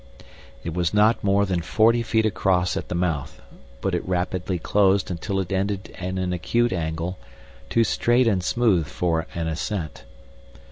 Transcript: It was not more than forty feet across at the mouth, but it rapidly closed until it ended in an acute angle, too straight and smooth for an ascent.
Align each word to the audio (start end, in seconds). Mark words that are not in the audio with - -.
It 0.63 0.73
was 0.73 0.95
not 0.95 1.23
more 1.23 1.45
than 1.45 1.61
forty 1.61 2.01
feet 2.01 2.25
across 2.25 2.75
at 2.75 2.89
the 2.89 2.95
mouth, 2.95 3.39
but 3.81 3.93
it 3.93 4.03
rapidly 4.03 4.57
closed 4.57 5.11
until 5.11 5.39
it 5.39 5.51
ended 5.51 5.93
in 5.95 6.17
an 6.17 6.33
acute 6.33 6.73
angle, 6.73 7.19
too 7.69 7.83
straight 7.83 8.27
and 8.27 8.43
smooth 8.43 8.87
for 8.87 9.27
an 9.35 9.47
ascent. 9.47 10.05